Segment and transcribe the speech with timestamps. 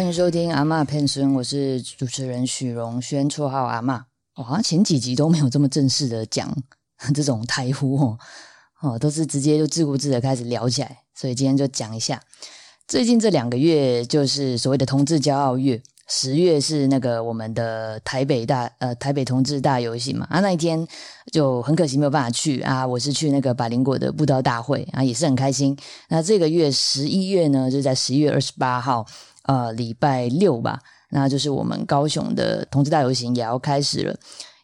[0.00, 4.00] 欢迎收听阿嬷骗孙，我是主持人许荣轩，绰号阿嬷。
[4.34, 6.50] 我好像前几集都没有这么正式的讲
[7.14, 8.18] 这种台呼哦，
[8.80, 12.18] 哦，都是直接就自顾自的开始聊起来，所以今天就讲一下。
[12.88, 20.88] 最近这两个月就是所谓的同志骄傲月，十月是那个我们的台北大呃台北同志大游行嘛，啊那一天
[21.30, 25.76] 就很可惜没有办法去啊，我是去那个百灵果的布道大会啊，也是很开心。
[26.08, 29.04] 那这个月十一月呢，就在十一月二十八号。
[29.44, 30.80] 呃，礼拜六吧，
[31.10, 34.16] 那就是我们高雄的同志大游行也要开始了。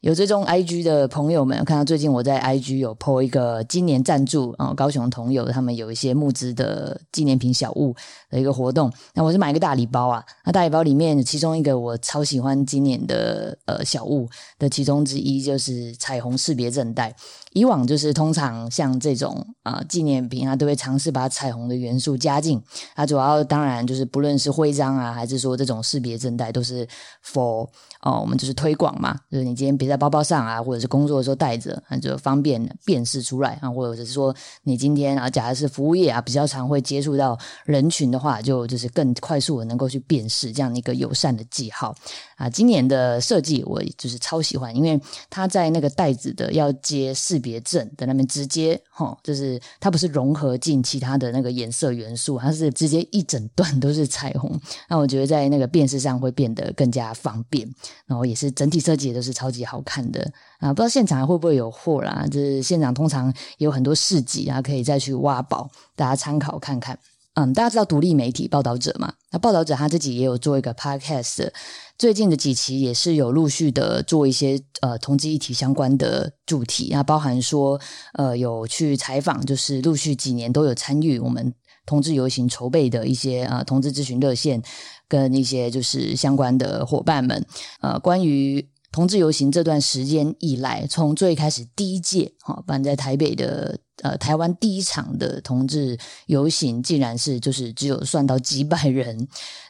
[0.06, 7.92] 有追踪 IG 的朋友们，看到最近我在 IG 有 po 一个今年赞助啊、高雄同友他们有一些募资的纪念品小物
[8.30, 8.88] 的一个活动。
[9.14, 14.28] 那我是买一个大礼包啊，那大礼包里面其中一个我超喜欢今年的呃小物
[14.60, 17.12] 的其中之一就是彩虹识别证带。
[17.52, 22.62] 以往就是通常像这种啊、纪念品啊，都会尝试把彩虹的元素加进。
[22.94, 26.86] 它主要当然就是不论是徽章啊，还是说这种识别证带，都是
[27.24, 27.66] for
[28.02, 41.94] 哦，我们就是推广嘛，就是你今天别在包包上啊，或者是工作的时候带着，那就方便辨识出来啊，或者是说你今天啊，假如是服务业啊，比较常会接触到人群的话，就就是更快速的能够去辨识这样的一个友善的记号。
[42.36, 42.48] 啊。
[42.48, 54.58] 今年的设计我就是超喜欢，因为它在那个袋子的要接识别证的那边直接哈，就是它不是融合进其他的那个颜色元素，它是直接一整段都是彩虹。
[54.88, 57.68] 那我觉得在那个辨识上会变得更加方便，
[58.06, 60.20] 然后也是整体设计也都是超级好看的
[60.58, 60.68] 啊！
[60.72, 62.26] 不知道现场会不会有货啦？
[62.30, 66.98] 就是现场通常也有很多市集啊，可以再去挖宝，大家参考看看。
[67.34, 69.12] 嗯，大家知道独立媒体报道者嘛？
[69.30, 71.50] 那报道者他自己也有做一个 podcast，
[71.98, 77.80] 最近的几期也是有陆续的做一些呃同志议题相关的主题，那包含说
[78.12, 81.54] 呃有去采访，就是陆续几年都有参与我们
[81.86, 84.62] 同志游行筹备的一些呃同志咨询热线
[85.08, 87.46] 跟一些就是相关的伙伴们，
[87.80, 99.26] 呃，关于同志游行这段时间以来，从最开始第一届哈办在台北的呃台湾第一场的同志游行，竟然是就是只有算到几百人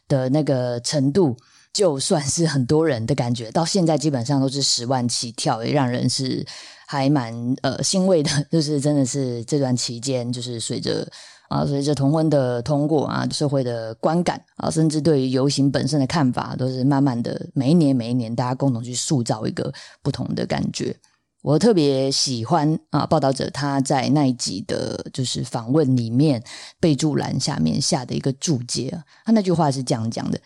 [0.09, 1.37] 的那个程度。
[1.77, 6.43] 就算是很多人的感觉，到现在基本上都是十万起跳，也让人是
[6.87, 8.31] 还蛮呃欣慰的。
[8.51, 11.07] 就是真的是这段期间，就是随着
[11.51, 19.71] 啊随着同婚的通过啊，社会的观感啊，甚至对于游行本身的看法，都是慢慢的每一年每一年，大家共同去塑造一个
[20.03, 20.97] 不同的感觉。
[21.43, 26.43] 我特别喜欢啊，报道者他在那一集的，就是访问里面
[26.81, 30.41] 备注栏下面下的一个注解，他那句话是这样讲的。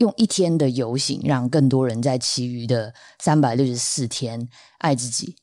[0.00, 5.36] 用一天的游行，让更多人在其余的三百六十四天爱自己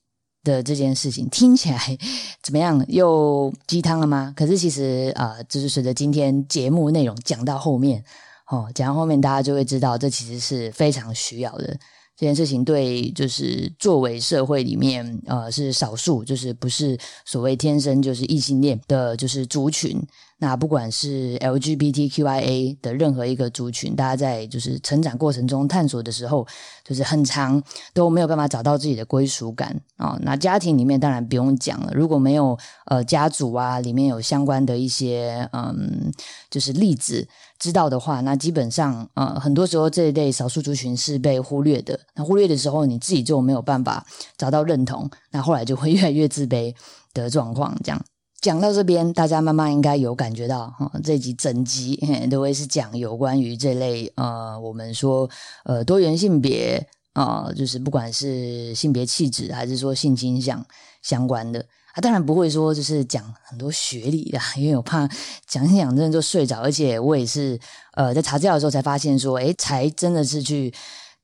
[0.44, 1.98] 的这件事情，听起来
[2.42, 2.84] 怎么样？
[2.88, 4.34] 又鸡汤了吗？
[4.38, 8.04] 可是其实啊、呃就是随着今天节目内容讲到后面，
[8.50, 11.78] 哦，讲到后面大家就会知道，这其实是非常需要的。
[12.16, 20.02] 这件事情对，就是作为社会里面呃是少数，就是不是所谓天生就是异性恋的，就是族群。
[20.40, 26.48] 那不管是 LGBTQIA 的任何一个族群，大家在就是成长过程中探索的时候，
[26.84, 27.62] 就是很长
[27.94, 32.56] 都没有办法找到自己的归属感啊、那家庭里面当然不用讲了，如果没有
[32.86, 36.12] 呃家族啊里面有相关的一些嗯
[36.52, 37.28] 就是例子
[37.58, 42.00] 知道的话，那基本上呃很多时候这一类少数族群是被忽略的。
[42.14, 44.06] 那忽略的时候，你自己就没有办法
[44.38, 46.76] 找到认同，那后来就会 越来越自卑
[47.16, 48.00] 的状况，这样。
[48.40, 52.00] 讲到这边，大家慢慢应该有感觉到，哈、这集整集
[52.30, 55.30] 都会是讲有关于这类呃，我们说
[55.66, 60.64] 呃多元性别啊、就是不管是性别气质还是说性倾向
[61.02, 61.60] 相关的。
[61.94, 65.10] 啊，当然不会说就是讲很多学理啦， 因为我怕
[65.48, 67.60] 讲一讲真的就睡着，而且我也是
[67.94, 70.72] 呃在查资料的时候才发现说，诶，才真的是去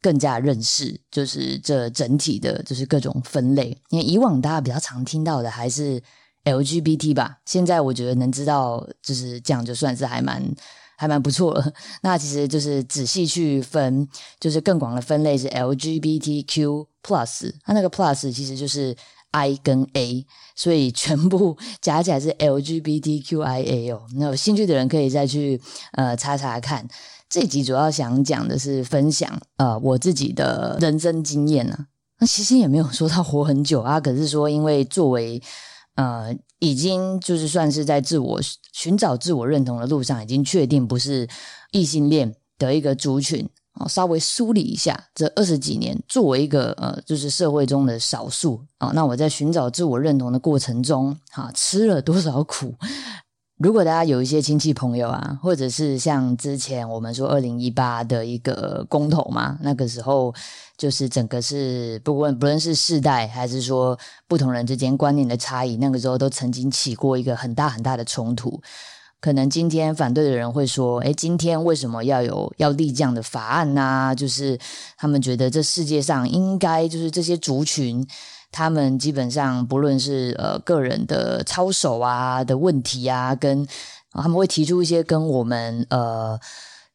[0.02, 3.78] 更加认识，就是这整体的，就是各种分类。
[3.90, 6.02] 因为以往大家比较常听到的还是
[6.46, 10.44] LGBT 吧，现在我觉得能知道就是这样，就算是还蛮
[10.98, 11.74] 还蛮不错了。
[12.04, 14.08] 那其实就是仔细去分，
[14.40, 18.96] 就是更广的分类是 LGBTQ plus，它那个 plus 其实就是
[19.32, 20.26] I 跟 A，
[20.56, 24.04] 所以全部加起来是 LGBTQIA 哦。
[24.16, 25.60] 那有兴趣的人可以再去
[25.94, 26.88] 呃查查看。
[27.30, 31.88] 这集主要想讲的是分享呃我自己的人生经验啊。
[32.20, 35.42] 那其实也没有说到活很久啊，可是说因为作为
[35.96, 38.40] 呃已经就是算是在自我
[38.72, 41.28] 寻找自我认同的路上，已经确定不是
[41.72, 52.76] 异性恋的一个族群哦，稍微梳理一下这二十几年，作为一个呃，就是社会中的少数啊，那我在寻找自我认同的过程中，哈，吃了多少苦？
[53.58, 60.34] 如果大家有一些亲戚朋友啊，或者是像之前我们说二零一八的一个公投嘛，那个时候
[60.76, 63.98] 就是整个是不论不论是世代还是说
[64.28, 68.60] 不同人之间观念的差异，那个时候都曾经起过一个很大很大的冲突。
[69.22, 74.14] 可能今天反对的人会说：“诶，今天为什么要有要立这样的法案呢？
[74.18, 74.60] 就是
[74.98, 78.06] 他们觉得这世界上应该就是这些族群。”
[78.54, 83.68] 他们基本上不论是呃个人的操守啊的问题啊，跟
[84.14, 86.40] 他们会提出一些跟我们呃。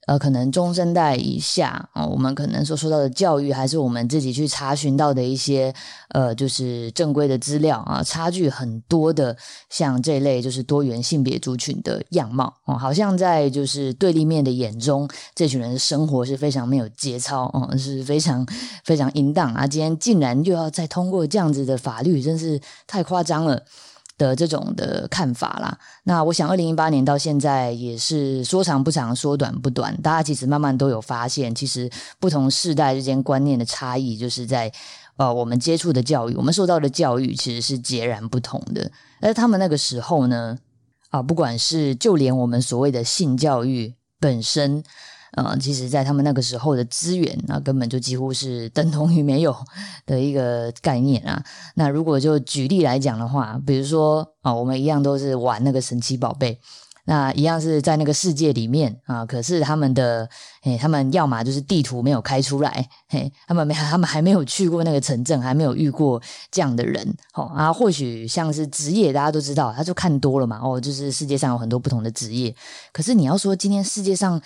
[0.09, 5.73] 呃，可能中生代以下啊，我们可能所说到的教育，还是我们自己去查询到的一些
[6.09, 9.37] 呃，就是正规的资料啊，差距很多的，
[9.69, 18.47] 像这类就是多元性别族群的样貌哦，好像在就是对立面的眼中，这群人的生活是非常没有节操哦，是非常
[18.85, 19.67] 非常淫荡啊！
[19.67, 23.63] 今天竟然又要再通过这样子的法律，真是太夸张了。
[24.19, 29.97] 的这种的看法啦，那我想二零一八年到现在也是说长不长，说短不短。
[30.03, 31.89] 大家其实慢慢都有发现，其实
[32.19, 34.71] 不同世代之间观念的差异，就是在
[35.17, 38.91] 呃我们接触的教育，我们受到的教育其实是截然不同的。
[39.21, 40.59] 而他们那个时候呢，
[41.11, 44.83] 啊，不管是就连我们所谓的性教育本身。
[45.33, 49.55] 呃，其实，在他们那个时候的资源，那根本就几乎是等同于没有
[50.07, 51.45] 的一个概念啊。
[51.75, 56.59] 那如果就举例来讲的话，比如说啊，我们一样都是玩那个神奇宝贝，
[57.05, 59.27] 那一样是在那个世界里面啊。
[59.27, 60.27] 可是他们的，
[60.63, 66.21] 哎，他们要么就是地图没有开出来，嘿，他们没，他们还没有去过那个城镇，还没有遇过
[66.51, 67.07] 这样的人。
[67.33, 70.59] 好啊，或许像是职业，大家都知道，他就看多了嘛。
[70.63, 72.55] 哦，就是世界上有很多不同的职业。
[72.95, 74.41] 可是你要说今天世界上。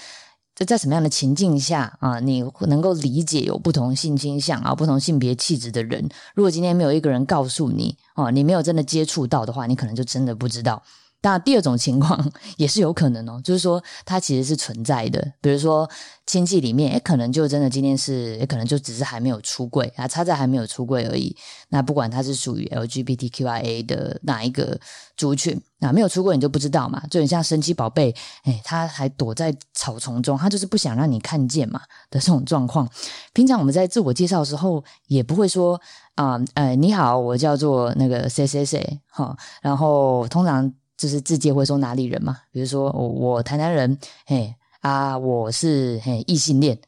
[0.64, 2.20] 在什么样的情境下啊？
[2.20, 6.08] 你能够理解有不同性倾向啊、不同性别气质的人？
[6.34, 10.82] 如果今天没有一个人告诉你哦，你没有真的接触到的话，你可能就真的不知道。
[11.22, 15.32] 那第二种情况也是有可能哦，就是说它其实是存在的。
[15.40, 15.88] 比如说
[16.26, 21.34] 亲戚里面，也可能就真的今天是，也可能就只是还没有出柜啊，差在还没有出柜而已。
[21.68, 24.78] 那不管他是属于 LGBTQIA 的哪一个
[25.16, 27.00] 族群，那没有出柜你就不知道嘛。
[27.08, 28.12] 就很像神奇宝贝，
[28.44, 31.80] 诶他还躲在草丛中，他就是不想让你看见嘛
[32.10, 32.88] 的这种状况。
[33.32, 35.80] 平常我们在自我介绍的时候，也不会说
[36.16, 40.72] 啊，呃，你好，我叫做那个谁谁谁，哈，然后通常。
[40.96, 46.78] 就是自介会说哪里人嘛，比如说我我台南人，嘿啊，我是嘿异性恋，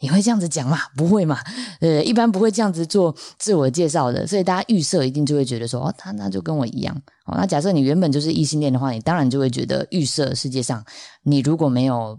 [0.00, 0.78] 你会这样子讲吗？
[0.96, 1.38] 不会嘛，
[1.80, 6.94] 呃，一般不会这样子做自我介绍的，所以大家预设一定就会觉得说，哦，他那就跟我一样，
[7.26, 10.84] 哦，那假设你原本就是异性恋的话，你当然就会觉得预设世界上
[11.22, 12.18] 你如果没有。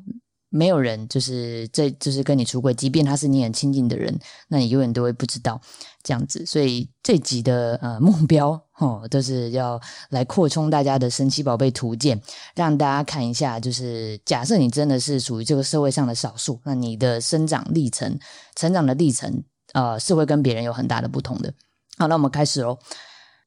[0.53, 4.13] 没有人就是这就是跟你出轨，即便他是你很亲近的人，
[4.49, 5.61] 那你永远都会不知道
[6.03, 6.45] 这样子。
[6.45, 9.79] 所以这集的呃目标哦，都是要
[10.09, 12.19] 来扩充大家的神奇宝贝图鉴，
[12.55, 13.59] 让大家看一下。
[13.59, 18.19] 就是假设你真的是属于这个社会上的少数，那你的生长历程、
[18.55, 19.43] 成长的历程，
[19.73, 21.53] 呃，是会跟别人有很大的不同的。
[21.99, 22.79] 好，那我们开始喽。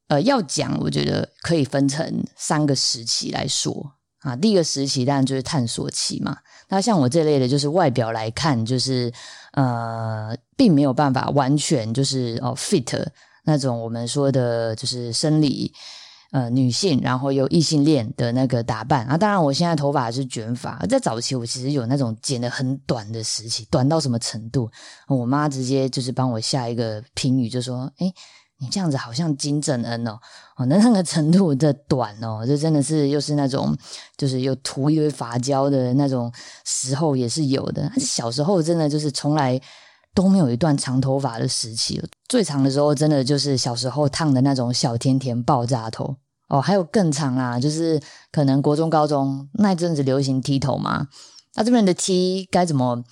[0.06, 3.92] 呃，要讲，我觉得可以分成三个时期来说。
[4.20, 6.38] 啊，第一个时期当然就是探索期嘛。
[6.68, 9.12] 那像我这类的，就是外表来看，就是
[9.52, 13.04] 呃，并没有办法完全就是哦 fit
[13.44, 15.72] 那种我们说的，就是生理
[16.32, 19.16] 呃女性，然后有异性恋的那个打扮啊。
[19.16, 24.70] 当然，我现在头发是卷发，在早期我其实有那种剪的很短的时期，短到什么程度？
[25.06, 28.12] 我妈直接就是帮我下一个评语，就说：“哎。”
[28.58, 30.12] 你这样子好像金正恩哦，
[30.56, 33.76] 哦，那那个程度的短哦，就真的是又是那种，
[34.16, 36.32] 就是有涂一堆发胶的那种
[36.64, 37.90] 时候也是有的。
[37.98, 39.60] 小时候真的就是从来
[40.14, 46.16] 都没有一段长头发的时期了，最长的时候真的就是小时候烫的那种小甜甜爆炸头
[46.48, 51.08] 哦，还有更长啊，就是可能国中、高中那阵子流行剃头嘛，
[51.54, 53.02] 那这边的剃该怎么？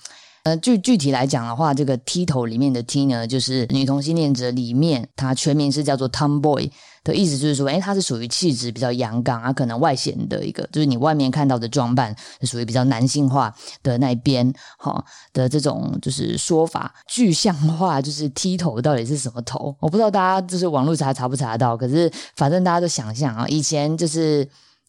[0.43, 6.69] 呃，具具体来讲的话，这个 T 头里面的 T 呢，就是女同性恋者里面，它全名是叫做 Tomboy
[7.01, 16.93] 的意思，就是说，哎，它是属于气质比较阳刚啊，可能外显的一个，就是你外面看到的装扮是属于比较男性化的那一边，哈的这种就是说法。
[17.07, 19.73] 具象化就是 T 头到底是什么头？
[19.79, 24.45] 我不知道大家就是网络查查不查得到，可是反正大家都想象啊，以前就是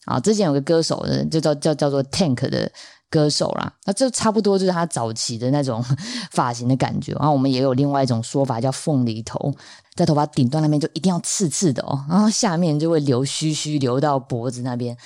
[0.07, 2.69] 啊，之前有个歌手就叫叫叫做 Tank 的。
[3.15, 5.81] 歌手啦，那这差不多就是他早期的那种
[6.33, 7.13] 发型的感觉。
[7.13, 9.55] 然后我们也有另外一种说法叫凤梨头，
[9.95, 14.97] 在头发顶端那边就一定要刺刺的哦，然后下面就会留须须留到脖子那边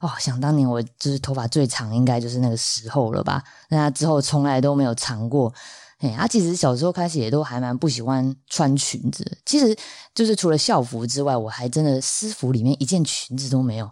[0.00, 3.44] 哦，想当年我就是头发最长，应该就是那个时候了吧？
[3.68, 5.52] 那之后从来都没有长过。
[5.98, 9.76] 哎，啊，其实小时候开始也都还蛮不喜欢穿裙子，其实
[10.14, 13.90] 就是除了校服之外，我还真的私服里面一件裙子都没有。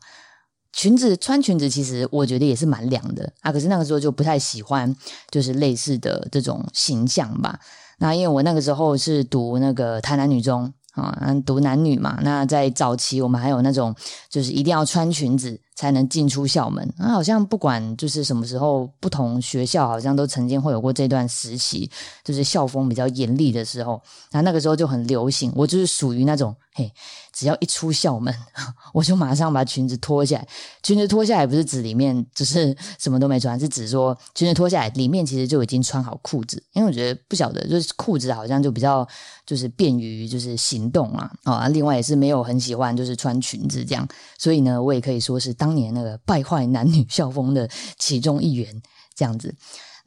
[0.78, 3.50] 裙子穿裙子，其实我觉得也是蛮凉的啊。
[3.50, 4.94] 可是那个时候就不太喜欢，
[5.28, 7.58] 就是类似的这种形象吧。
[7.98, 10.72] 那因为我那个时候是读那个台南女中。
[10.92, 11.16] 啊，
[11.46, 13.94] 读男女嘛，那在早期我们还有那种，
[14.28, 16.92] 就是一定要穿裙子才能进出校门。
[16.98, 21.88] 那好像不管就是什么时候，不同学校好像都曾经会有过这段时期，
[22.24, 24.02] 就是校风比较严厉的时候。
[24.32, 26.92] 那那个时候就很流行，我就是属于那种，嘿，
[27.32, 28.32] 只要一出校门，
[28.94, 30.46] 我就马上把裙子脱下来。
[30.80, 36.62] 裙子脱下来不是指里面就是什么都没穿，是指说裙子脱下来，里面其实就已经穿好裤子。
[36.74, 39.06] 因为我觉得不晓得，就是裤子好像就比较。
[39.48, 44.06] 就是便于就是行动啊啊，另外也是没有很喜欢就是穿裙子这样，
[44.36, 47.66] 所以呢，我也可以说是当年那个败坏男女校风的
[47.98, 48.82] 其中一员
[49.14, 49.54] 这样子。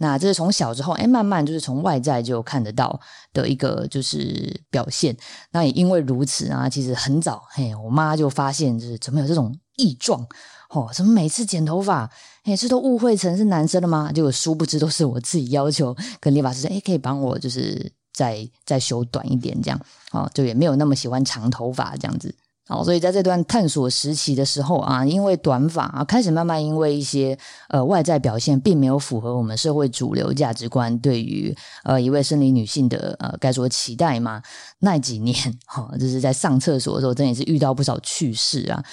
[0.02, 3.00] 那这是从小之后哎，慢慢就是从外在就看得到
[3.32, 5.16] 的一个就是表现。
[5.52, 10.26] 那也因为如此啊，其实很早嘿，我妈就发现就是怎么有这种异状
[10.72, 12.10] 哦，怎么每次剪头发
[12.44, 14.12] 哎，这都误会成是男生了吗？
[14.12, 17.92] 结果殊不知都是我自己要求跟理发师说，哎，可以帮我就是。
[18.14, 19.82] 再再修短一点，这样
[20.12, 22.36] 哦，就也没有那么喜欢长头发这样子
[22.72, 22.84] 哦。
[22.84, 27.38] 所以在这段探索时期的时候啊，因为短发啊，开始慢慢因为一些
[27.70, 34.42] 呃外在表现并没有符合我们社会主流价值观对于呃一位生理女性的呃该说期待嘛。
[34.80, 35.36] 那几年
[35.66, 38.84] 哈，就是在上厕所的时候，真的是遇到不少趣事啊。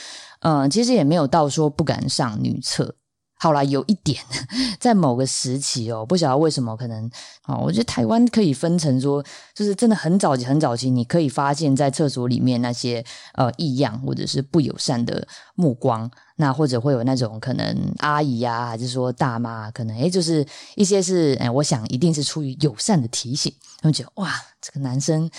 [0.40, 2.94] 嗯，其实也没有到说不敢上女厕。
[3.40, 4.21] 好啦，有一点，
[4.80, 7.09] 在某个时期哦，不晓得为什么，可能
[7.47, 13.04] 哦，我觉得台湾可以分成说，就是真的很早期、很早期，你可以发现，在厕所里面那些
[13.35, 25.30] 呃异样或者是不友善的目光，那或者会有那种可能阿姨呀，还是说大妈，可能诶就是一些是诶我想一定是出于友善的提醒，他们觉得哇，这个男生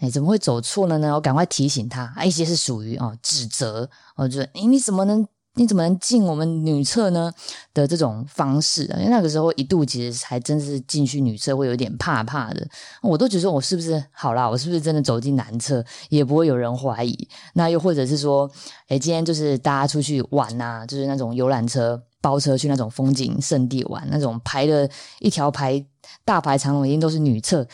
[0.00, 1.14] 哎怎么会走错了呢？
[1.14, 2.12] 我赶快提醒他。
[2.14, 5.26] 啊一些是属于哦指责，我觉得诶你怎么能？
[5.58, 7.30] 你怎么能进我们女厕呢？
[7.74, 12.66] 的这种方式，因为那个时候一度其实还真是进去女厕会有点怕怕的。
[13.02, 14.48] 我都觉得我是不是好啦？
[14.48, 17.28] 我是不是真的走进男厕也不会有人怀疑？
[17.54, 18.50] 那又或者是说，
[18.88, 24.88] 哎，今天就是大家出去玩呐，就是那种游览车包车去那种风景圣地玩，那种排的
[25.18, 25.84] 一条排
[26.24, 27.66] 大排长龙，一定都是女厕。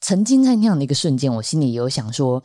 [0.00, 2.42] 曾经在那样的一个瞬间，我心里有想说。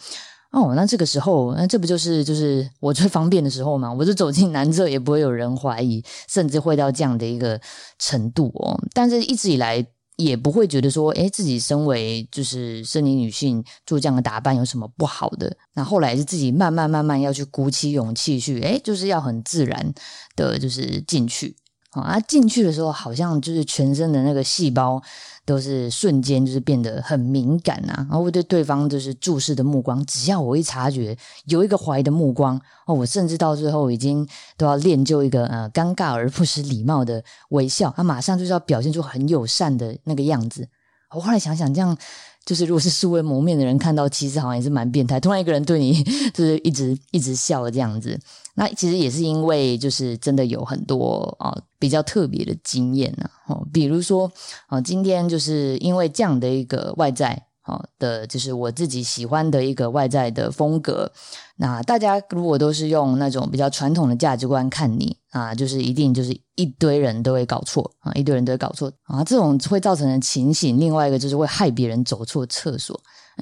[0.53, 3.91] 哦，那这个时候，那这不就是就是我最方便的时候吗？
[3.91, 7.59] 我就走进男厕，也不会有人怀疑，甚至会到这样的一个
[7.97, 8.79] 程度哦。
[8.93, 9.83] 但是一直以来
[10.15, 15.57] 也不会觉得说，哎，自己身为就是生理女性做这样的打扮有什么不好的。
[15.73, 19.91] 那后来是自己慢慢慢慢要去鼓起勇气去，哎，就是要很自然
[20.35, 21.55] 的，就是进去。
[22.01, 25.01] 啊，进去的时候好像就是全身的那个细胞
[25.45, 40.67] 都是瞬间就是变得很敏感呐，然后对对方就是注视的目光，只要我一察觉有一个怀疑的目光，哦，我甚至到最后已经都要练就一个呃尴尬而不失礼貌的微笑，他马上就是要表现出很友善的那个样子。
[41.11, 41.95] 我后来想想，这样
[42.43, 45.19] 就是如果是素未谋面的人看到，其实好像也是蛮变态。
[45.19, 48.19] 突然一个人对你 就是一直一直笑这样子。
[48.55, 54.31] 那其实也是因为，就是真的有很多啊比较特别的经验呢，哦，比如说
[54.67, 61.11] 啊，今天就是因为这样的一个外在，好的，就是我自己喜欢的一个外在的风格。
[61.55, 70.79] 那大家如果都是用那种比较传统的价值观看你啊，就是一定就是一堆人都会搞错啊，一堆人都会搞错啊，这种会造成的情形。
[70.79, 72.99] 另外一个就是会害别人走错厕所。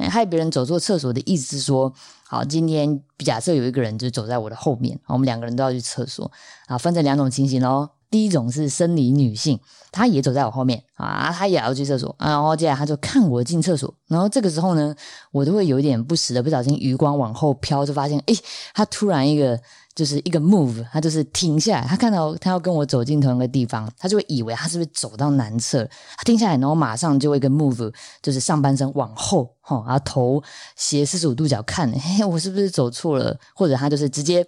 [0.10, 1.94] 害别人走错厕所的意思是说，
[2.28, 6.32] 好，今天假设有一个人就走在我的后面，我们两个人都要去厕所
[6.68, 7.90] 啊，分成两种情形喽。
[8.12, 9.60] 第一种是生理女性，
[9.92, 14.94] 她也走在我后面啊，她也要去厕所，然后接下来她就看我进厕所，然后这个时候呢，
[15.32, 18.38] 我都会有点不时的不小心余光往后飘，就发现，诶，
[18.76, 19.60] 她突然一个。
[19.94, 25.84] 就是一个 move，她就是停下来，她看到她要跟我走进同一个地方，她就会以为她是不是走到男厕，
[26.16, 30.42] 她停下来，然后马上就会一个 move，就是上半身往后，哈，然后头
[30.78, 33.38] 斜四十五度角看，嘿，我是不是走错了？
[33.54, 34.48] 或者她就是直接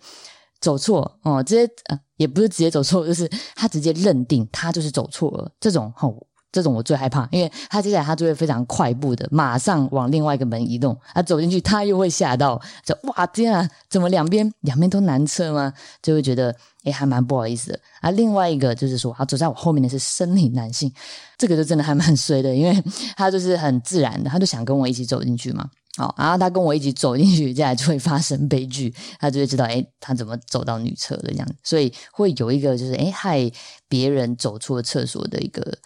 [0.63, 6.25] 走错，哦，直接呃，也不是直接走错，就是他直接认定他就是走错了，这种，吼。
[6.53, 15.73] 这种我最害怕，因为他接下来他就会非常快步的马上往另外一个门移动，他走进去他又会吓到，就哇天啊，怎么两边两边都难测吗？
[15.99, 17.79] 就会觉得诶还蛮不好意思的。
[18.01, 20.93] 啊，另外一个就是说，他走在我后面的是生理男性，
[21.39, 22.83] 这个就真的还蛮 衰的，因为
[23.17, 25.67] 他就是很自然的，他就想跟我一起走进去嘛。
[25.95, 33.51] 好，然后他跟我一起走进去，接下来就会发生悲剧，他就会知道，哎，他怎么走到女厕的这样，所以会有一个就是，哎，害
[33.87, 35.77] 别人走错厕所的一个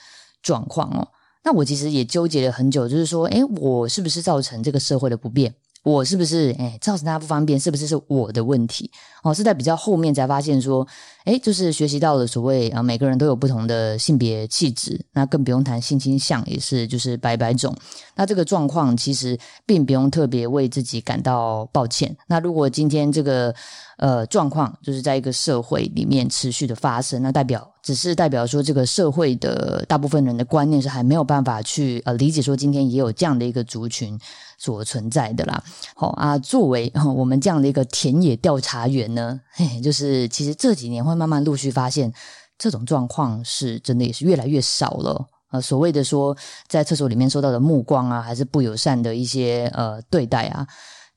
[0.42, 1.06] 状况哦。
[1.44, 5.54] 那我其实也纠结了很久，就是说，哎，我是不是造成这个社会的不便？
[5.84, 7.58] 我是不是哎造成大家不方便？
[7.58, 8.92] 是不是是我的问题？
[9.24, 10.86] 哦，是在比较后面才发现说，
[11.28, 17.76] 哎，就是学习到了所谓啊，每个人都有不同的性别气质，那更不用谈性倾向，也是就是百百种。
[18.16, 22.16] 那这个状况其实并不用特别为自己感到抱歉。
[22.28, 23.54] 那如果今天这个
[23.98, 34.18] 呃状况就是在一个社会里面持续的发生，那代表只是代表说这个社会的大部分人的观念是还没有办法去呃理解说今天也有这样的一个族群。
[34.60, 35.64] 所存在的啦，
[35.96, 42.14] 好啊，作为我们这样的一个田野调查员呢，嘿，就是其实这几年会慢慢陆续发现，
[42.58, 45.28] 这种状况是真的也是越来越少了。
[45.52, 50.68] 呃，所谓的说在厕所里面受到的目光啊，还是不友善的一些呃对待啊，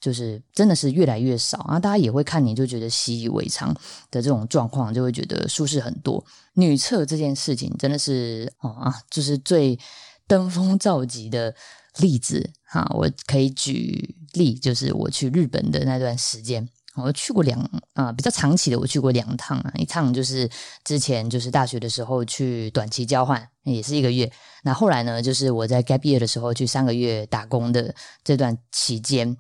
[0.01, 1.79] 就是真的是越来越少啊。
[1.79, 3.75] 大家也会看你就觉得习以为常
[4.11, 6.25] 的这种状况，就会觉得舒适很多。
[6.55, 9.79] 女厕这件事情真的是啊，就是最
[10.27, 11.55] 登峰造极的。
[11.99, 16.67] 例子哈，我可以举例，就是我去日本的那段时间，
[17.03, 17.59] 我去过两
[17.95, 20.49] 啊比较长期的，我去过两趟啊，一趟就是
[20.85, 24.31] 之前就是大学的时候去短期交换，也是一个月，
[24.63, 29.37] 那后来呢，就是我在该毕业的时候去三个月打工的这段期间。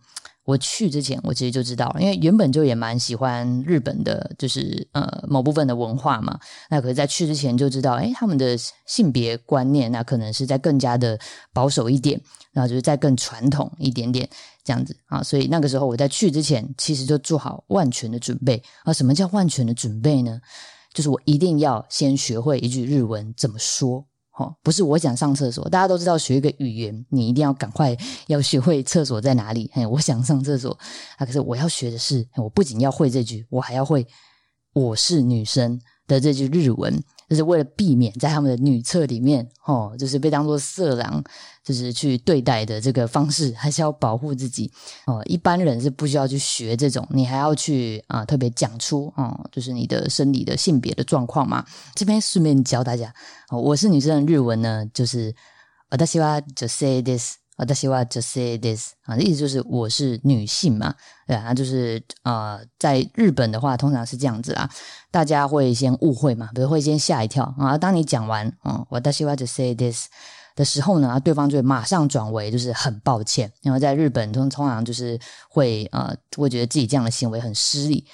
[0.50, 6.36] 我去之前，我其实就知道，因为原本就也蛮喜欢日本的，就是呃某部分的文化嘛。
[6.68, 11.16] 那可是，在去之前就知道，哎，他们的性别观念，那可能是在更加的
[11.52, 12.20] 保守一点，
[12.52, 14.28] 然后就是在更传统一点点
[14.64, 15.22] 这样子啊。
[15.22, 18.92] 所以那个时候我在去之前，其实就做好万全的准备啊。
[18.92, 20.40] 什么叫万全的准备呢？
[20.92, 24.04] 就是我一定要先学会一句日文怎么说。
[24.40, 27.94] 哦，不是我想上厕所，大家都知道学一个语言，你一定要赶快
[28.28, 29.70] 要学会厕所在哪里。
[29.74, 30.76] 嘿，我想上厕所
[31.18, 34.06] 啊，可是我要学的是，我不仅要会这句，我还要会
[34.72, 37.02] 我是女生的这句日文。
[37.29, 41.23] 就是为了避免在他们的女厕里面，哦，就是被当做色狼，
[41.63, 44.71] 就是去对待的这个方式，还是要保护自己
[45.07, 45.21] 哦。
[45.25, 51.65] 一般人是不需要去学这种，你还要去啊，特别讲出哦，就是你的生理的性别的状况嘛。
[51.95, 53.13] 这边顺便教大家，
[53.49, 55.33] 我是女生的日文呢，就是
[55.89, 57.38] 私は女性です。
[57.60, 60.94] 啊，他希望就 say this 啊，意思就是我是女性嘛，
[61.26, 64.66] 对啊，就是呃，在日本的话，通常是这样子啦，
[65.10, 67.76] 大家会先误会嘛，比如会先吓一跳啊。
[67.76, 70.06] 当你讲完嗯，我他希望就 say this
[70.56, 75.20] 的时候呢，对方就会马上转为就是很抱歉，然后在日本通通常就是
[75.50, 78.06] 会呃，会觉得自己这样的行为很失礼。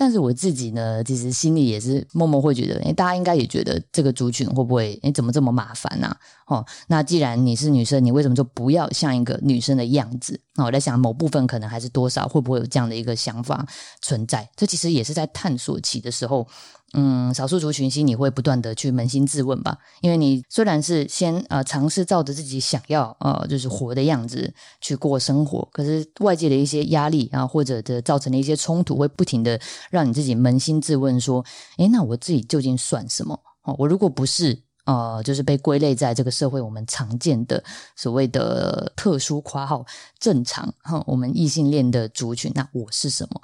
[0.00, 6.16] 但是我自己呢，其实心里也是默默会觉得，哎，大家应该也觉得这个族群会不会，哎，怎么这么麻烦呢？
[6.46, 10.40] 哦，那既然你是女生，你为什么就不要像一个女生的样子？
[10.54, 13.66] 那我在想，某部分可能还是多少会不会有这样的一个想法
[14.00, 14.48] 存在？
[14.56, 16.48] 这其实也是在探索期的时候。
[16.92, 31.44] 嗯，少数族群心你会不断的去扪心自问吧，因为你虽然是先呃尝试照着自己想要呃就是活的样子去过生活，可是外界的一些压力啊或者的造成的一些冲突，会不停的让你自己扪心自问说，
[31.78, 33.38] 诶，那我自己究竟算什么？
[33.62, 37.62] 哦，我如果不是呃就是被归类在这个社会我们常见的
[37.94, 39.86] 所谓的特殊括号
[40.18, 43.40] 正常哈，我们异性恋的族群，那我是什么？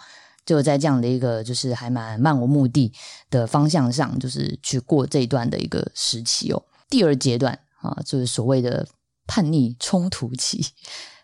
[0.46, 2.90] 就在这样的一个就是还蛮漫无目的
[3.28, 6.62] 的方向上，就是去过这一段的一个时期哦。
[6.88, 8.86] 第二阶段啊，就是所谓的
[9.26, 10.64] 叛逆冲突期。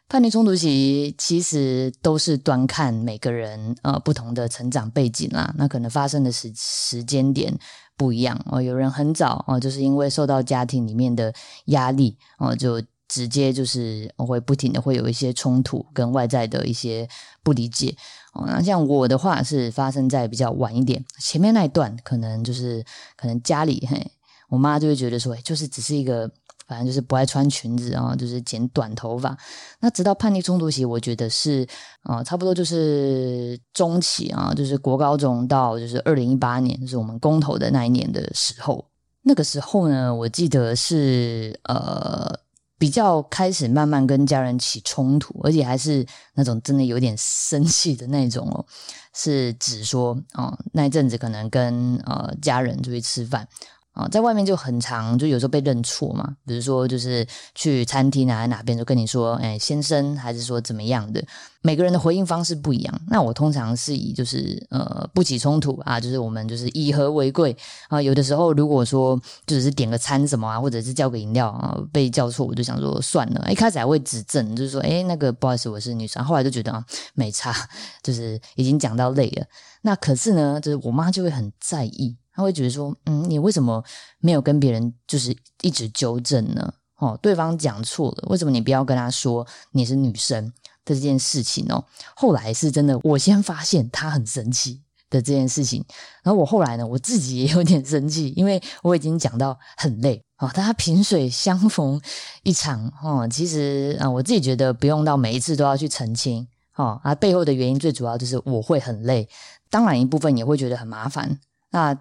[0.08, 7.56] 叛逆冲突期其实都是端看每个人呃不同的成长背景啦，那可能发生的时时间点
[7.96, 8.60] 不一样哦。
[8.60, 11.32] 有人很早哦，就是因为受到家庭里面的
[11.66, 12.82] 压力哦，就。
[13.08, 17.06] 直接就是会不停的会有一些冲突跟外在的一些
[17.42, 17.94] 不理解
[18.32, 18.44] 哦。
[18.46, 22.84] 那像我的话是发生在比较晚一点，前面那一段可能就是
[23.16, 24.10] 可能家里嘿，
[24.48, 26.30] 我妈就会觉得说，就是只是一个
[26.66, 29.36] 反正就是不爱穿裙子啊，就是剪短头发。
[29.80, 31.66] 那直到叛逆冲突期，我觉得是
[32.02, 38.84] 啊，差不多就是中期啊，就是国高中到就是二零一八年，就是我们公投的那一年的时候。
[39.24, 42.41] 那个时候呢，我记得是呃。
[42.82, 48.66] 比较开始慢慢跟家人起冲突，而且还是那种真的有点生气的那种哦，
[49.14, 53.46] 是指说哦那一阵子可能跟呃家人出去吃饭，
[53.92, 56.36] 啊，在外面就很常，就有时候被认错嘛。
[56.46, 61.22] 比如说，就是去餐厅啊，哪边就跟你说，哎，先生，还是说怎么样的？
[61.60, 63.00] 每个人的回应方式不一样。
[63.08, 67.56] 那我通常是以就是呃不起冲突啊，就是我们就是以和为贵
[67.88, 68.00] 啊。
[68.00, 73.52] 有的时候如果说就是点个餐什么啊，或者是叫个饮料啊，被叫错，我就想说算了。
[73.52, 76.24] 一开始还会指正，就是说，哎，那个不好意思，我是女生。
[76.24, 77.54] 后来就觉得啊，没差，
[78.02, 79.46] 就是已经讲到累了。
[79.82, 82.16] 那可是呢，就是我妈就会很在意。
[82.34, 83.82] 他会觉得说，嗯，你为什么
[84.18, 86.72] 没有跟别人就是一直纠正呢？
[86.96, 90.46] 哦，对方讲错了，为什么你不要跟他说你是女生
[90.84, 91.84] 的这件事情哦？
[92.14, 95.84] 后来是真的，我先发现他很生气的这件事情，
[96.22, 102.00] 然后我后来呢，我自己也有点生气，因为我已经讲到很累哦，大家萍水相逢
[102.44, 109.28] 一场哦，其实啊，我自己觉得不用到每一次都要去澄清哦，啊，背后的原因最主要就是我会很累，
[109.70, 111.40] 当然一部分也会觉得很麻烦，
[111.72, 111.98] 那。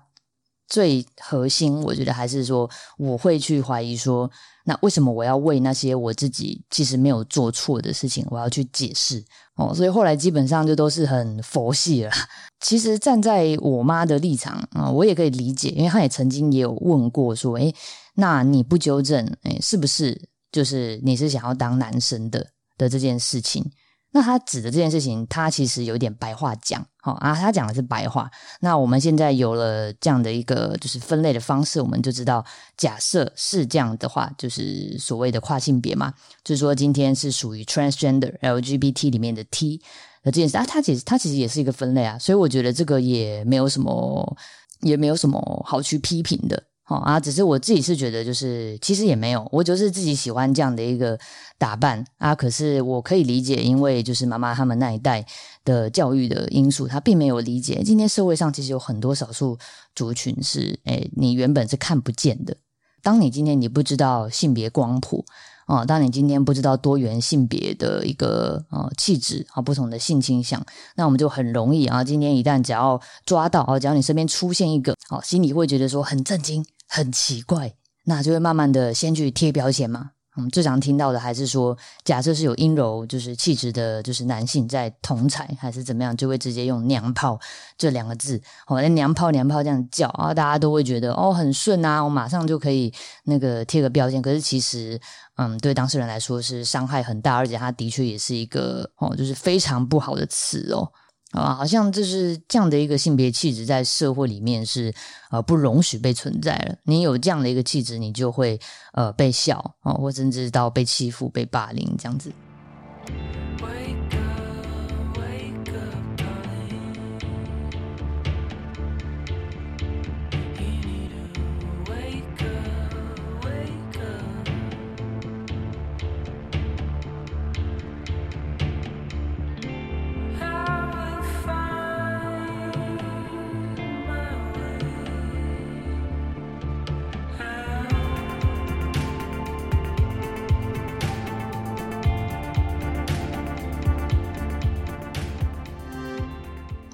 [0.71, 4.31] 最核心，我觉得还是说，我会去怀疑说，
[4.63, 9.21] 那为什么我要为那些我自己其实没有做错的事情，我要去解释
[9.57, 9.75] 哦？
[9.75, 12.11] 所以后来基本上就都是很佛系了。
[12.63, 17.75] 其实站在我妈的立场啊，我也可以理解，因为她也曾经也有问过说，诶，
[18.15, 23.69] 那你不纠正，诶，是不是就是你是想要当男生的的这件事情？
[24.13, 28.29] 那他指的这件事情，他其实有点白话讲，好啊，他讲的是白话。
[28.59, 32.45] 那我们现在有了这样的一个就是分类的方式，我们就知道，
[32.75, 39.77] 假设是这样的话，就是所谓的跨性别嘛，就是说今天是属于 transgender LGBT 里面的 T
[40.23, 44.37] 的这件事啊，它其实它其实也是一个分类啊，所以我觉得这个也没有什么，
[44.81, 46.61] 也没有什么好去批评的。
[46.97, 51.17] 啊，只是我自己是觉得，就是其实也没有，我就是自己喜欢这样的一个
[51.57, 52.33] 打扮啊。
[52.35, 55.25] 可是我可以理解，因为就是妈妈他们那一代
[55.63, 57.81] 的教育的因素，他并没有理解。
[57.83, 59.57] 今天社会上其实有很多少数
[59.95, 62.57] 族群是，哎，你原本是看不见的。
[63.01, 65.25] 当你今天你不知道性别光谱。
[65.67, 70.61] 哦，当你今天不知道多元性别的一个呃气质啊，不同的性倾向，
[70.97, 72.03] 那我们就很容易啊。
[72.03, 77.73] 今天一旦只要抓到哦，只要你身边出现一个，哦，心里会觉得说很震惊、很奇怪，
[78.03, 80.11] 那就会慢慢的先去贴标签嘛。
[80.35, 87.39] 我们最常听到的还是说，假设是有阴柔就是气质的，就是男性在同彩还是怎么样，就会直接用“娘炮”
[87.77, 94.21] 这两个字，哦，那“娘炮”“娘炮”这样叫啊，大家都会觉得哦很顺啊，我马上就可以那个贴个标签。
[94.21, 94.99] 可是其实，
[95.37, 100.91] 嗯，对当事人来说是伤害很大，而且他的确也是一个哦，就是非常不好的词哦。
[101.31, 104.93] 啊，好像就是这样的一个性别气质，在社会里面是
[105.29, 106.75] 呃不容许被存在了。
[106.83, 108.59] 你有这样的一个气质，你就会
[108.93, 112.31] 呃被笑啊，或甚至到被欺负、被霸凌这样子。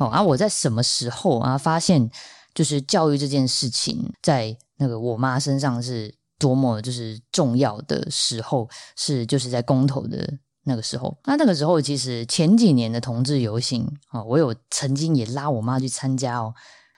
[0.10, 0.22] 啊！
[0.22, 2.10] 我在什么时候啊发现，
[2.54, 11.18] 就是教育这件事情在那个我妈身上是多么就是重要的时候，是就是在公投的那个时候。
[11.26, 16.54] 那那个时候，其实前几年的同志游行啊，我有曾经也拉我妈去参加哦。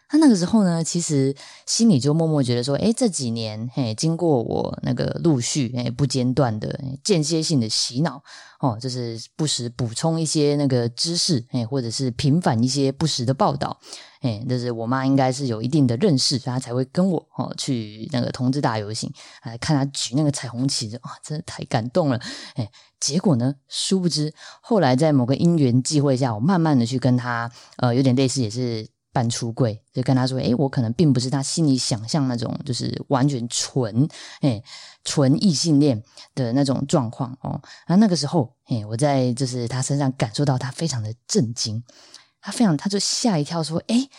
[0.10, 1.36] 他那个时候呢，其实
[1.67, 8.24] 心里就默默觉得说，哎，这几年，嘿，经过我那个陆续，哎，不间断的间歇性的洗脑，
[8.60, 13.80] 哦，就是不时补充一些那个知识，哎，或者是平反一些不实的报道，
[14.22, 22.19] 哎，就是我妈应该是有一定的认识，她才会跟我哦去那个同志大游行，来看她举那个彩虹旗，哇，真的太感动了，
[22.56, 22.67] 哎，
[23.00, 28.88] 结果呢，殊不知后来在某个因缘际会下，我慢慢的去跟她，呃，有点类似，也是。
[29.12, 34.08] 半出柜，就跟他说：“诶，我可能并不是他心里想象那种，就是完全纯，
[34.41, 34.62] 哎，
[35.04, 36.04] 纯异性恋
[36.36, 41.84] 的那种状况哦。”然后那个时候，诶，我在就是他身上感受到他非常的震惊，
[42.39, 44.10] 他非常他就吓一跳，说：“诶，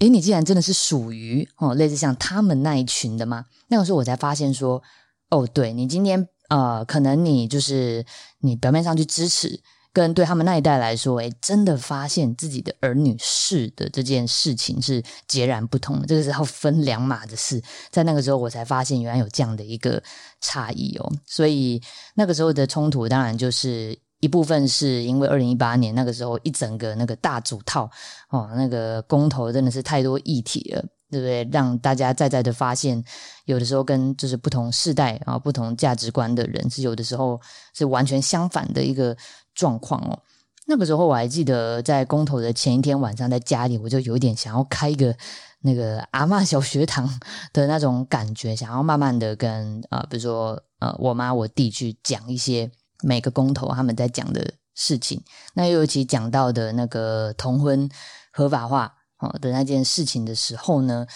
[0.00, 4.82] 诶，你竟然真的是属于哦，类似像他们那一群的吗？”那个时候我才发现说
[5.30, 8.04] ：“哦，对你今天呃，可能你就是
[8.40, 9.62] 你表面上去支持。”
[9.96, 17.62] 跟对他们那一代来说，哎，真的发现自己的儿女是的这件事情是截然不同的，这个是要分两码的事。
[17.90, 20.02] 在那个时候，我才发现原来有这样的一个
[20.42, 21.10] 差异哦。
[21.24, 21.80] 所以
[22.14, 27.90] 那个时候的冲突，当然就是一部分是因为二零一八年那个时候一整个那个大主套
[28.28, 30.84] 哦，那个公投真的是太多议题了。
[31.08, 31.48] 对不对？
[31.52, 33.02] 让大家在在的发现，
[33.44, 37.40] 有的时候跟就是不同世代啊、不同价值观的人是有的时候
[37.72, 39.16] 是完全相反的一个
[39.56, 40.22] 状况哦。
[40.66, 45.16] 那个时候我还记得，在公投的前一天晚上，在家里我就有点想要开一个
[45.60, 47.08] 那个阿嬷小学堂
[47.52, 52.68] 的那种感觉，想要慢慢的跟啊、呃比如说呃我妈我弟去讲一些
[53.04, 55.22] 每个公投他们在讲的事情。
[55.54, 57.88] 那尤其讲到的那个同婚
[58.32, 61.06] 合法化哦的那件事情的时候呢，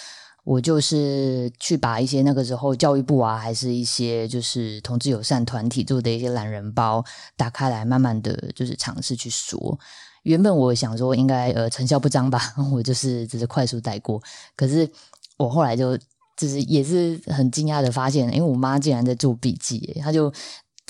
[0.43, 7.03] 我就是去把一些那个时候教育部啊，还是一些就是同志友善团体做的一些懒人包
[7.37, 9.79] 打开来，慢慢的就是尝试去说。
[10.23, 14.21] 原本我想说应该呃成效不彰吧， 我就是只是快速带过。
[14.55, 14.89] 可是
[15.37, 15.97] 我后来就
[16.35, 20.31] 就是也是很惊讶的发现，因为我妈竟然在做笔记，她就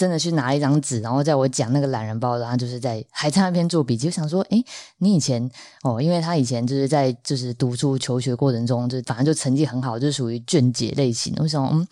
[0.02, 4.08] 真的去拿一张纸，然后在我讲那个懒人包，然后就是在还在那边做笔记。
[4.08, 4.66] 我想说，诶，
[4.98, 5.48] 你以前
[5.84, 11.44] 哦，因为他以前就是在就是读书求学过程中，就反正就成绩很好，就是属于卷姐类型的。
[11.44, 11.70] 为什么？
[11.72, 11.88] 嗯。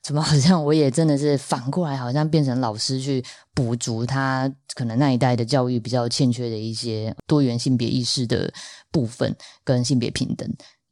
[0.00, 8.50] 怎么好像我也真的是反过来，好像变成老师去补足他可能那一代的教育比较欠缺的一些多元性别意识的
[8.90, 10.48] 部分跟性别平等。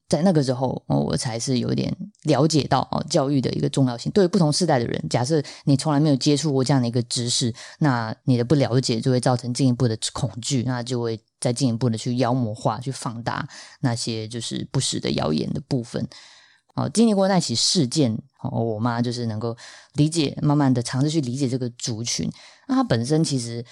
[0.09, 4.11] 在那个时候，我才是有点了解到哦教育的一个重要性。
[4.13, 13.49] 对不同世代的人，假设你从来没有接触过这样的一个知识，那你的不了解就会造成进一步的恐惧，那就会再进一步的去妖魔化、去放大
[13.81, 16.07] 那些就是不实的谣言的部分。
[16.75, 19.57] 哦，经历过那起事件，哦，我妈就是能够
[19.95, 22.31] 理解，慢慢的尝试去理解这个族群。
[22.69, 23.65] 那她本身其实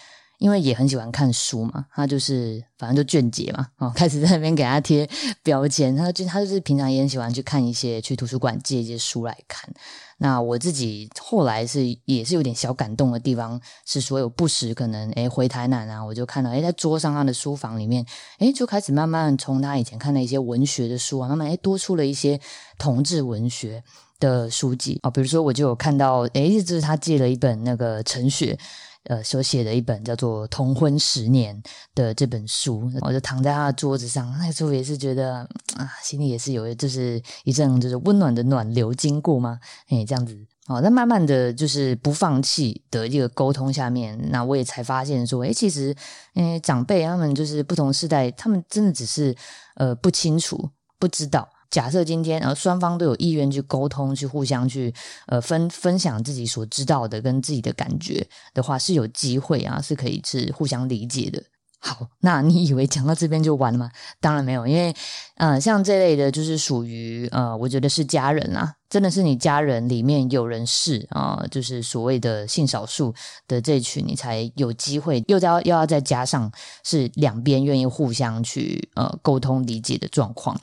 [0.44, 5.08] 因为也很喜欢看书嘛，他就是反正就卷姐嘛，哦， 开始在那边给他贴
[5.42, 5.96] 标签。
[5.96, 9.72] 他就他就是平常也很喜欢去看一些去图书馆借一些书来看。
[10.18, 18.04] 那我自己后来是也是有点小感动的地方，是所有不时可能诶回台南啊，我就看到诶在桌上他的书房里面，
[18.40, 22.38] 诶就开始慢慢从他以前看的一些文学的书啊，慢慢诶多出了一些
[22.76, 23.82] 同志文学
[24.20, 28.58] 的书籍啊、比如说我就有看到诶，这是他借了一本那个陈雪。
[29.04, 31.54] 呃，所写的一本叫做《同婚十年》
[31.94, 35.40] 的这本书，我就躺在他的桌子上，那时候也是觉得
[35.76, 40.34] 啊，心里也是有就是一阵就是温暖的暖流经过嘛，哎，这样子
[40.66, 45.94] 哦，那慢慢的就是不放弃的一个沟通下面，那我也才发现说，哎，其实，
[46.34, 49.36] 嗯，长辈他们就是不同世代，他们真的只是
[49.74, 51.46] 呃不清楚、不知道。
[51.74, 54.94] 假设今天呃双方都有意愿去沟通，去互相去
[55.26, 61.42] 呃分分享自己所知道的跟自己的感觉的话，是有机会啊，是可以是互相理解的。
[61.80, 63.90] 好，那你以为讲到这边就完了吗？
[64.20, 64.94] 当然没有，因为
[65.34, 73.12] 呃，像这类的，就是属于呃，我觉得是家人啊，真的是你家人里面有人是啊、就是所谓的性少数
[73.48, 76.50] 的这群，你才有机会，又要又要再加上
[76.84, 80.58] 是两边愿意互相去呃沟通理解的状况。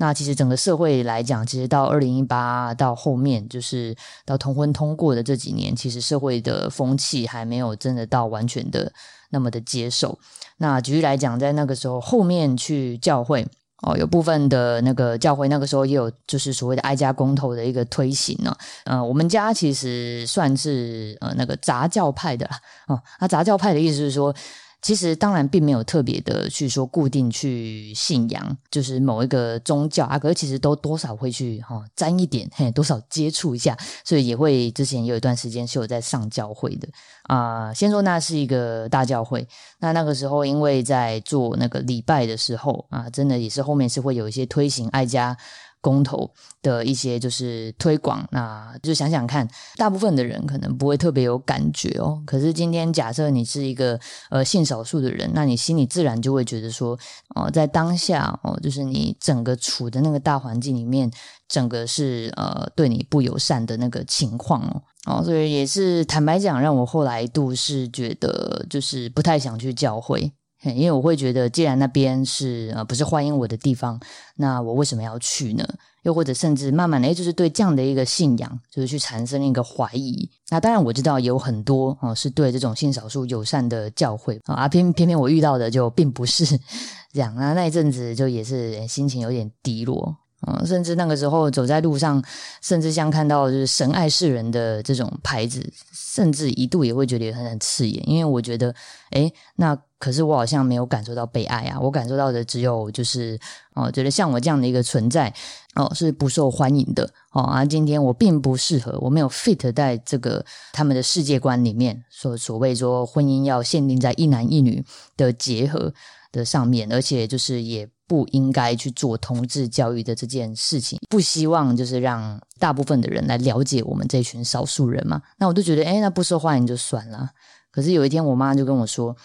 [0.00, 8.90] 那其实整个社会来讲，其实到二零一八到后面，就是到同婚通过的这几年，其实社会的风气还没有真的到完全的
[9.28, 10.18] 那么的接受。
[10.56, 13.46] 那举例来讲，在那个时候后面去教会。
[13.82, 18.54] 哦，有部分的那个教会那个时候也有就是所谓的爱家公投的一个推行呢。
[18.84, 22.60] 呃，我们家其实算是呃那个杂教派的啦。
[22.88, 24.34] 哦，那杂教派的意思是说，
[24.82, 36.88] 其实当然并没有特别的去说固定去信仰，就是某一个宗教啊，可是其实都多少会去哈、沾一点，嘿，多少接触一下，所以也会之前有一段时间是有在上教会的
[37.24, 39.46] 啊、先说那是一个大教会，
[39.78, 45.36] 那那个时候因为在做那个礼拜的时候啊，真的也是后面是会有一些推行爱家。
[45.80, 46.30] 公投
[46.62, 52.22] 的一些就是推广，那就想想看，大部分的人可能不会特别有感觉哦。
[52.26, 53.98] 可是今天假设你是一个
[54.30, 56.98] 呃性少数的人，那你心里自然就会觉得说，
[57.34, 61.10] 哦、在当下哦，就是你整个处的那个大环境里面，
[61.48, 64.82] 整个是呃对你不友善的那个情况哦。
[65.06, 70.30] 哦，所以也是坦白讲，让我后来一度是觉得就是不太想去教会，
[70.62, 73.98] 因为我会觉得，既然那边是呃不是欢迎我的地方，
[74.36, 75.66] 那我为什么要去呢？
[76.02, 80.30] 又或者甚至慢慢的，诶就是对这样的一个信仰，就是去产生一个怀疑。
[80.48, 86.58] 那当然我知道有很多哦、是对这种性少数友善的教会啊，偏偏偏我遇到的就并不是
[87.12, 87.34] 这样。
[87.34, 90.16] 那那一阵子就也是心情有点低落。
[90.46, 92.22] 嗯，甚至那个时候走在路上，
[92.62, 98.74] 甚至像看到就是神爱世人的这种牌子，甚至一度也会觉得很很刺眼，因为我觉得，
[99.10, 103.38] 诶，那可是我好像没有感受到被爱啊，我感受到的只有就是
[103.74, 105.30] 哦，觉得像我这样的一个存在
[105.74, 114.82] 哦是不受欢迎的哦啊，今天我并不适合，我没有 fit 在这个他们的世界观里面，所所谓说婚姻要限定在一男一女
[115.18, 115.92] 的结合
[116.32, 117.86] 的上面，而且就是也。
[118.10, 125.22] 不应该去做同志教育的这件事情，不希望就是让大部分的人来了解我们这群少数人嘛。
[125.38, 127.30] 那我就觉得，哎，那不受欢迎就算了。
[127.70, 129.16] 可是有一天，我妈就跟我说，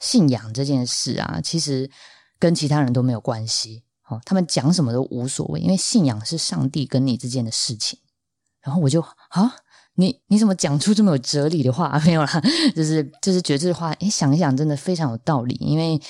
[0.00, 1.90] 信仰这件事啊，其实
[2.38, 3.82] 跟其他人都没有关系。
[4.08, 7.98] 哦，他们讲什么都无所谓，因为信仰是上帝跟你之间的事情。
[8.62, 9.54] 然后我就啊，
[9.96, 12.00] 你你怎么讲出这么有哲理的话？
[12.06, 12.42] 没有啦，
[12.74, 15.54] 就是就是觉得这话，哎，想一想，真的非常有道理。
[15.60, 16.00] 因为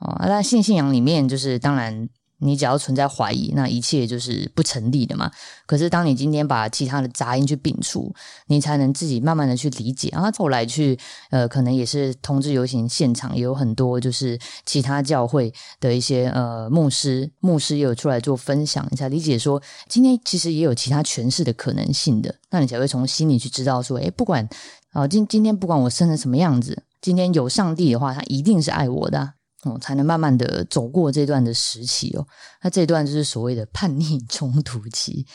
[0.00, 2.08] 哦，那信信仰里面，就是当然。
[2.42, 5.30] 你只要存在怀疑，那一切就是不成立的嘛。
[5.66, 8.10] 可是当你今天把其他的杂音去摒除，
[8.46, 10.08] 你才能自己慢慢的去理解。
[10.10, 22.34] 然后后来去呃，可能也是同志游行现场也有很多，就是其他教会的一些呃牧师，牧师也有出来做分享，你才理解说，今天其实也有其他诠释的可能性的。
[22.48, 24.48] 那你才会从心里去知道说，诶，不管
[24.92, 29.34] 啊，今今天不管我生成什么样子，今天有上帝的话，他一定是爱我的。
[29.64, 32.26] 哦，才能慢慢的走过这段的时期哦。
[32.62, 35.26] 那这段就是所谓的叛逆冲突期。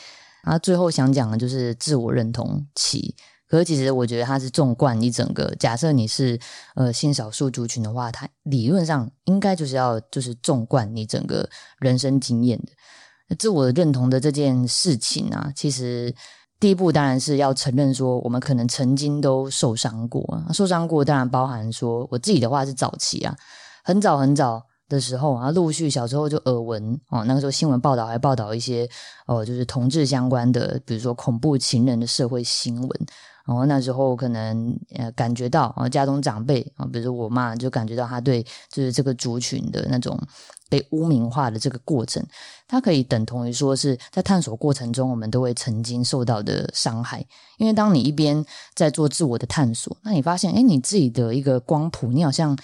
[0.42, 3.14] 啊，最后想讲的就是自我认同期。
[3.48, 5.54] 可是其实我觉得它是纵贯一整个。
[5.58, 6.38] 假设你是
[6.74, 13.36] 呃性少数族群的话，它理论上应该就是要就是纵贯你整个人生经验的。
[13.36, 16.14] 自我认同的这件事情啊，其实
[16.58, 20.44] 第一步当然是要承认说，我们可能曾经都受伤过。
[20.52, 23.36] 受伤过当然包含说，我自己的话是早期啊。
[23.86, 28.88] 很早很早的时候啊，陆续小时候就耳闻哦，那个时候新闻报道还报道一些
[29.26, 33.06] 哦，就是同志相关的，比如说恐怖情人的社会新闻。
[33.46, 40.20] 然后那时候可能呃感觉到啊，家中长辈啊，比如说我妈就感觉到她对就是这个族群的那种
[40.68, 42.20] 被污名化的这个过程，
[42.66, 47.24] 它可以等同于说是在探索过程中，我们都会曾经受到的伤害。
[47.58, 48.44] 因为当你一边
[48.74, 52.58] 在做自我的探索，那你发现哎，你自己的一个光谱，你好像。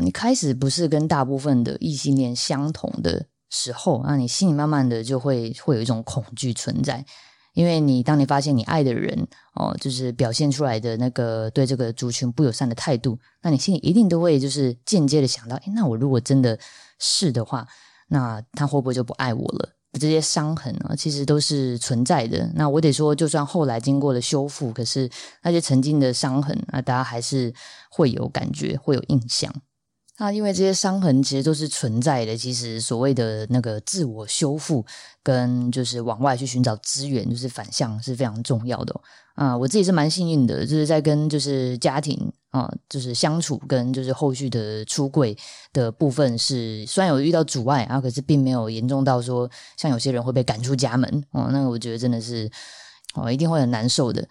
[0.00, 7.04] 你开始不是跟大部分的异性恋相同的时候，那你心里慢慢的就会会有一种恐惧存在，
[7.52, 16.58] 因为你当你发现你爱的人哦，就是表现出来的那个对这个族群不友善的态度，那你心里一定都会就是间接的想到，诶那我如果真的
[16.98, 17.66] 是的话，
[18.08, 19.70] 那他会不会就不爱我了？
[20.00, 22.50] 这些伤痕啊，其实都是存在的。
[22.56, 25.08] 那我得说，就算后来经过了修复，可是
[25.44, 27.54] 那些曾经的伤痕啊，大家还是
[27.88, 29.54] 会有感觉，会有印象。
[30.16, 34.84] 那因为这些伤痕其实都是存在的，其实所谓的那个自我修复
[35.24, 38.94] 跟就是往外去寻找资源，就是反向是非常重要的
[39.34, 39.56] 啊。
[39.56, 45.36] 我自己是蛮幸运的，就是在跟就是家庭啊，就是相处跟就是后续的出柜
[45.72, 51.48] 的部分是虽然有遇到阻碍啊，可是并没有严重到说像有些人会被赶出家门哦。
[51.50, 52.48] 那我觉得真的是
[53.14, 54.24] 哦，一定会很难受的。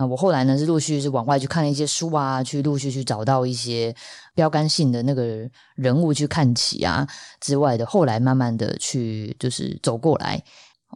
[0.00, 3.94] 那，我后来呢是陆续是往外去看一些书啊，去陆续去找到一些
[4.34, 7.06] 标杆性的那个人物去看起啊
[7.38, 10.42] 之外的，后来慢慢的去就是走过来。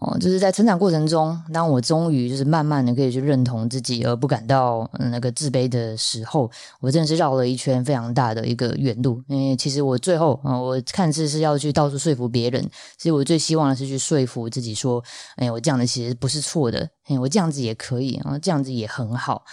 [0.01, 9.23] 哦，就是在成长过程中，当我终于就是慢慢的可以去认同自己，而不感到那个自卑的时候，我真的是绕了一圈非常大的一个远路。
[9.29, 12.61] 因为其实我最后啊，我看似是要去到处说服别人，
[12.99, 15.03] 其实我最希望的是去说服自己，说，
[15.37, 19.45] 哎，我这样的其实不是错的，哎，我这样子也可以，然后这样子也很好，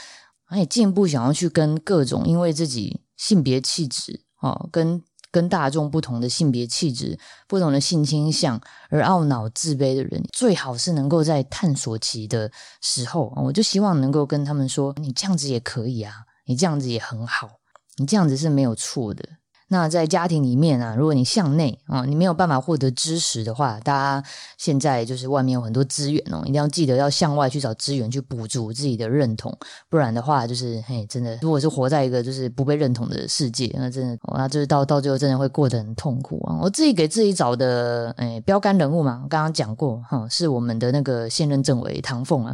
[0.50, 5.04] 而且进一步想要去跟各种因为自己性别气质啊，跟。
[5.32, 7.18] 跟大众不同的性别气质、
[7.48, 16.14] 不同的性倾向而懊恼自卑的人，最好是能够在探索期的时候，我就希望能够跟他们说：“你这样子也可以啊，
[16.46, 17.50] 你这样子也很好，
[17.98, 19.24] 你这样子是没有错的。”
[19.72, 29.58] 那在家庭里面啊，如果你向内啊，你没有办法获得知识的话，大家现在就是外面有很多资源哦，一定要记得要向外去找资源去补足自己的认同，
[29.90, 36.60] 不然的话就是嘿，真的，如果是活在一个就是不被认同的世界，那真的，那就是到到最后真的会过得很痛苦啊！
[36.62, 42.54] 我自己给自己找的诶标杆人物嘛，刚刚讲过哈，是我们的那个现任政委唐凤啊。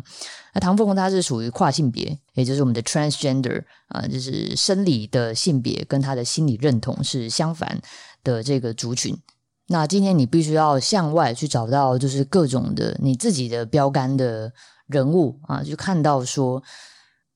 [0.58, 7.80] 那唐凤他是属于跨性别，也就是我们的 transgender 啊，就是生理的性别跟他的心理认同是相反
[8.24, 9.16] 的这个族群。
[9.68, 14.52] 那今天你必须要向外去找到，就是各种的你自己的标杆的
[14.88, 16.64] 人物啊，就看到说，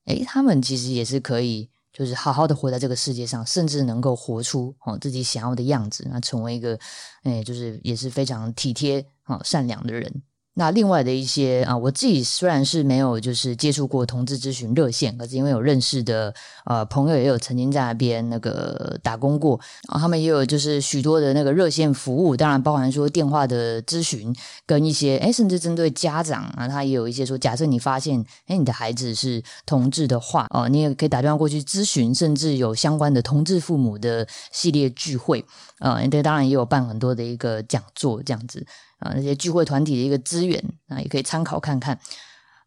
[0.06, 6.76] 诶，他们其实也是可以，就是好好的活在这个世界上，甚至能够活出哦自己想要的样子，那成为一个
[7.22, 10.22] 诶，就是也是非常体贴啊善良的人。
[10.54, 16.34] 那另外的一些啊，我自己虽然是没有就是接触过同志咨询热线，可是因为有认识的
[16.66, 24.34] 呃朋友也有曾经在那边那个打工过，然后他们也有就是许多的那个热线服务，当然包含说电话的咨询
[24.66, 35.42] 跟一些哎甚至针对家长啊，他也有一些说，假设你发现哎你的孩子是同志的话哦，你也可以打电话过去咨询，甚至有相关的同志父母的系列聚会
[35.78, 38.66] 啊，这当然也有办很多的一个讲座这样子。
[39.02, 41.98] 啊，那些聚会团体的一个资源啊，也可以参考看看。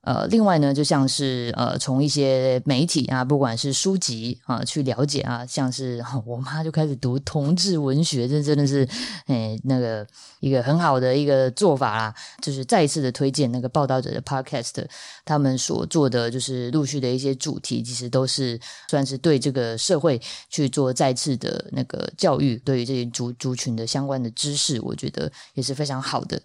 [0.06, 8.88] 呃，另外呢，就像是呃，从一些媒体啊，不管是书籍啊，去了解啊，像是 我妈就开始读同志文学，这真的是
[9.26, 10.06] 诶，那个
[10.42, 12.16] 一个很好的一个做法啦。
[12.40, 14.86] 就是再一次的推荐那个报道者的 Podcast，
[15.26, 26.40] 他们所做的就是陆续的一些主题，其实都是算是对这个社会去做再次的那个教育，对于这些族族群的相关的知识，我觉得也是非常好的。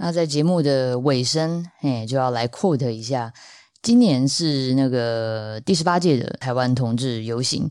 [0.00, 3.32] 那在节目的尾声，哎，就要来 quote 一下，
[3.82, 7.68] 今年是那个第十八届的台湾同志游行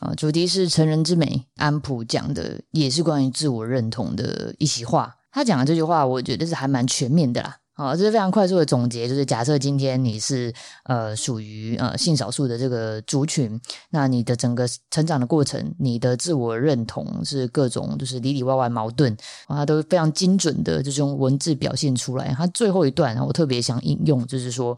[0.00, 1.44] 啊，主题是成人之美。
[1.56, 7.58] 安普讲的也是关于自我认同的一席话，他讲的这句话，我觉得是还蛮全面的啦。
[7.78, 10.50] 好，这是非常快速的总结，就是假设今天你是
[10.84, 13.60] 呃属于呃性少数的这个族群，
[13.90, 19.14] 那你的整个成长的过程，你的自我认同是各种就是里里外外矛盾，
[19.46, 22.32] 啊，都非常精准的，就是用文字表现出来。
[22.32, 24.74] 他最后一段，我特别想引用，就是说，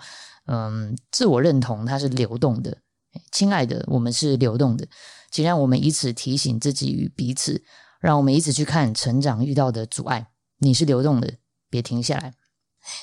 [0.46, 2.76] 嗯，自我认同它是流动的，
[3.30, 4.84] 亲爱的，我们是流动的，
[5.30, 7.62] 请让我们以此提醒自己与彼此，
[8.00, 10.26] 让我们一直去看成长遇到的阻碍。
[10.58, 11.34] 你是流动的，
[11.70, 12.34] 别停下来。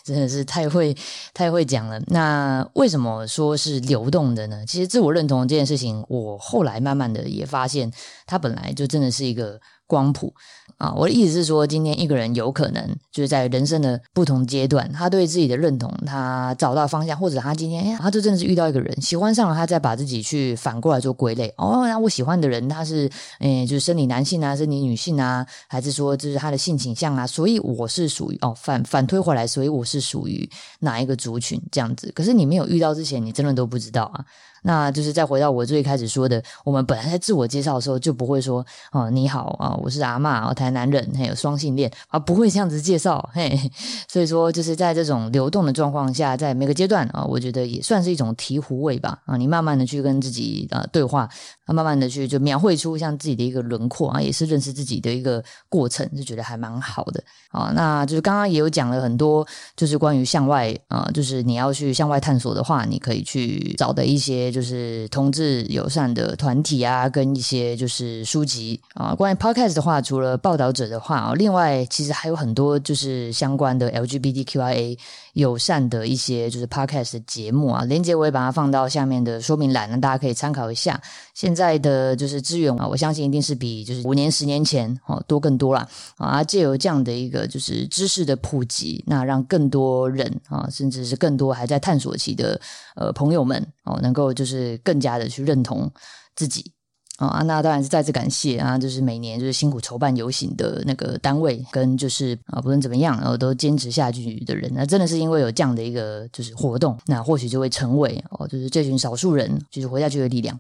[0.04, 0.96] 真的是太会
[1.34, 2.00] 太会讲了。
[2.08, 4.64] 那为什么说是流动的呢？
[4.66, 7.92] 其实自我认同这件事情，我后来慢慢的也发现，
[8.26, 10.34] 它本来就真的是一个光谱。
[10.78, 21.48] 啊，我的意思是说，今天一个人有可能就是在人生的不同阶段，他对自己的认同，他找到方向，或者他今天，他就真的是遇到一个人喜欢上了，他再把自己去反过来做归类。
[21.56, 23.10] 哦，那我喜欢的人他是，
[23.40, 27.26] 哎，就是生理男性啊，生理女性啊，还是说就是他的性倾向啊？
[27.26, 32.12] 所以我是属于哦，反反推回来，所以我是属于哪一个族群这样子？
[32.14, 34.26] 可是你没有遇到之前，你真的都不知道啊。
[34.66, 43.56] 那就是再回到我最开始说的，我们本来在自我介绍的时候就不会说哦你好啊，我是阿妈，台南人，还有双性恋啊，不会这样子介绍嘿。
[44.10, 51.30] 所以说就是在这种流动的状况下，在每个阶段啊，我觉得也算是一种醍醐味吧啊，你慢慢的去跟自己啊对话，
[51.68, 57.72] 慢慢的去就描绘出像自己的一个轮廓啊，也是认识自己的一个过程，就觉得还蛮好的啊。
[57.76, 59.46] 那就是刚刚也有讲了很多，
[59.76, 64.55] 就是关于向外啊，就是你要去向外探索的话，你可以去找的一些。
[64.56, 69.14] 就是同志友善的团体啊，跟一些就是书籍啊。
[69.14, 74.98] 关于 podcast 的话，除了报道者的话啊，另外其实还有很多就是相关的 LGBTQIA
[75.34, 77.84] 友善的一些就是 podcast 的节目啊。
[77.84, 81.02] 连接我也把它放到下面的说明栏，那大家可以参考一下。
[81.34, 85.86] 现在的就是资源啊，我相信一定是比就是五年、十年前哦多更多了
[86.16, 86.42] 啊。
[86.42, 92.58] 借由这样的一个就是知识的普及，那让更多人啊，甚至是更多还在探索期的
[92.96, 95.92] 呃朋友们哦，能够就是更加的去认同
[96.36, 96.72] 自己
[97.18, 97.44] 啊。
[97.44, 110.60] 那当然是再次感谢啊，就是每年就是辛苦筹办游行的那个单位跟就是啊，不论怎么样，然后都坚持下去的人，那真的是因为有这样的一个就是活动，那或许就会成为哦，就是这群少数人就是活下去的力量。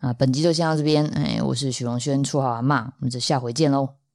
[0.00, 1.04] 啊，本集就先到这边。
[1.08, 3.97] 哎，我是许荣轩，绰号阿骂，我们就下回见喽。